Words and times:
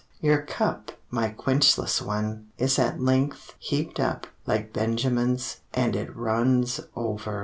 Your 0.19 0.41
cup, 0.41 0.91
my 1.11 1.29
quenchless 1.29 2.01
one, 2.01 2.47
Is 2.57 2.79
at 2.79 2.99
length 2.99 3.53
heaped 3.59 3.99
up, 3.99 4.25
Like 4.47 4.73
Benjamin's, 4.73 5.57
And 5.75 5.95
it 5.95 6.15
runs 6.17 6.79
over! 6.95 7.39